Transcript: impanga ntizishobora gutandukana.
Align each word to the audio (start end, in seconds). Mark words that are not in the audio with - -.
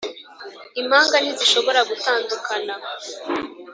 impanga 0.81 1.15
ntizishobora 1.19 1.79
gutandukana. 1.89 2.73